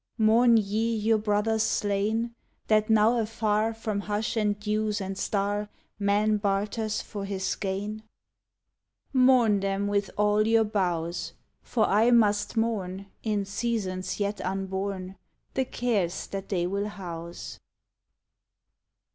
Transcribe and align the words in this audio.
Mourn 0.17 0.57
ye 0.57 0.95
your 0.95 1.19
brothers 1.19 1.61
slain, 1.61 2.33
That 2.69 2.89
now 2.89 3.19
afar 3.19 3.71
From 3.71 3.99
hush 3.99 4.35
and 4.35 4.59
dews 4.59 4.99
and 4.99 5.15
star 5.15 5.69
Man 5.99 6.37
barters 6.37 7.03
for 7.03 7.23
his 7.23 7.43
gain^ 7.49 8.01
58 8.01 8.01
BENEJ'TH 8.01 8.01
"THE 8.01 8.01
REDWOODS 8.01 9.25
Mourn 9.27 9.59
them 9.59 9.87
with 9.87 10.09
all 10.17 10.47
your 10.47 10.63
boughs, 10.63 11.33
For 11.61 11.85
I 11.85 12.09
must 12.09 12.57
mourn, 12.57 13.05
In 13.21 13.45
seasons 13.45 14.19
yet 14.19 14.41
unborn. 14.43 15.17
The 15.53 15.65
cares 15.65 16.25
that 16.25 16.49
they 16.49 16.65
will 16.65 16.87
house. 16.87 17.59